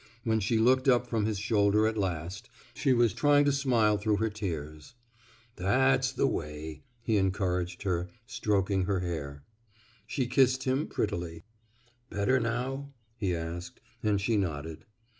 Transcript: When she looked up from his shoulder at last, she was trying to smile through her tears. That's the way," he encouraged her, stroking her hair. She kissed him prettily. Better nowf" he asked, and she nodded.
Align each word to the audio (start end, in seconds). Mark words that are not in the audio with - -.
When 0.23 0.39
she 0.39 0.57
looked 0.57 0.87
up 0.87 1.05
from 1.05 1.27
his 1.27 1.37
shoulder 1.37 1.85
at 1.85 1.95
last, 1.95 2.49
she 2.73 2.91
was 2.91 3.13
trying 3.13 3.45
to 3.45 3.51
smile 3.51 3.99
through 3.99 4.15
her 4.15 4.31
tears. 4.31 4.95
That's 5.57 6.11
the 6.11 6.25
way," 6.25 6.81
he 7.03 7.17
encouraged 7.17 7.83
her, 7.83 8.09
stroking 8.25 8.85
her 8.85 9.01
hair. 9.01 9.43
She 10.07 10.25
kissed 10.25 10.63
him 10.63 10.87
prettily. 10.87 11.43
Better 12.09 12.39
nowf" 12.39 12.87
he 13.19 13.35
asked, 13.35 13.79
and 14.01 14.19
she 14.19 14.37
nodded. 14.37 14.85